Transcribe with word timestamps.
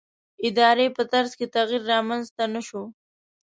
ادارې 0.47 0.87
په 0.95 1.03
طرز 1.11 1.31
کې 1.39 1.45
تغییر 1.55 1.83
رامنځته 1.93 2.43
نه 2.53 2.61
شو. 2.67 2.83